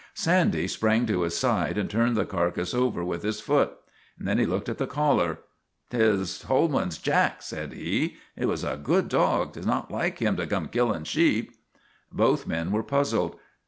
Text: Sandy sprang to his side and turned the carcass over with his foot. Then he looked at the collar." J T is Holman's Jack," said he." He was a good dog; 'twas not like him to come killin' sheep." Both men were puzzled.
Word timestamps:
Sandy 0.15 0.67
sprang 0.67 1.05
to 1.05 1.21
his 1.21 1.37
side 1.37 1.77
and 1.77 1.87
turned 1.87 2.15
the 2.17 2.25
carcass 2.25 2.73
over 2.73 3.03
with 3.03 3.21
his 3.21 3.39
foot. 3.39 3.73
Then 4.17 4.39
he 4.39 4.47
looked 4.47 4.67
at 4.67 4.79
the 4.79 4.87
collar." 4.87 5.41
J 5.91 5.97
T 5.99 6.03
is 6.03 6.41
Holman's 6.41 6.97
Jack," 6.97 7.43
said 7.43 7.71
he." 7.73 8.17
He 8.35 8.45
was 8.47 8.63
a 8.63 8.77
good 8.83 9.09
dog; 9.09 9.53
'twas 9.53 9.67
not 9.67 9.91
like 9.91 10.17
him 10.17 10.35
to 10.37 10.47
come 10.47 10.69
killin' 10.69 11.03
sheep." 11.03 11.51
Both 12.11 12.47
men 12.47 12.71
were 12.71 12.81
puzzled. 12.81 13.35